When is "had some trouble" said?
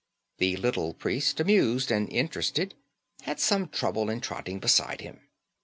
3.21-4.09